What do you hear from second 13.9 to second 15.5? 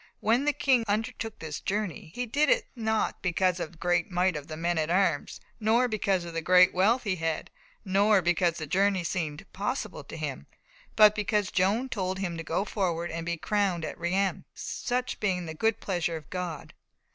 Reims, such being